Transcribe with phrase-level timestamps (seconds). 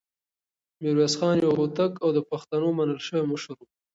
[0.81, 3.67] ميرويس خان يو هوتک او د پښتنو منل شوی مشر و.